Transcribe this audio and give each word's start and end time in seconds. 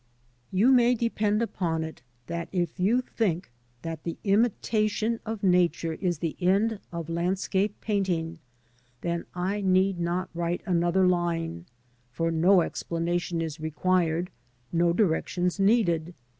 You 0.51 0.71
may 0.71 0.95
depend 0.95 1.43
upon 1.43 1.83
it 1.83 2.01
that 2.25 2.49
if 2.51 2.79
you 2.79 3.01
think 3.01 3.51
that 3.83 4.03
the 4.03 4.17
imitation 4.23 5.19
of 5.27 5.43
Nature 5.43 5.93
is 5.93 6.17
the 6.17 6.35
end 6.41 6.79
of 6.91 7.07
landscape 7.07 7.79
painting, 7.81 8.39
then 9.01 9.25
I 9.35 9.61
need 9.61 9.99
not 9.99 10.31
write 10.33 10.63
another 10.65 11.05
line, 11.05 11.67
for 12.09 12.31
no 12.31 12.61
explanation 12.61 13.43
is 13.43 13.59
required, 13.59 14.31
no 14.73 14.91
directions 14.91 15.59
needed. 15.59 16.15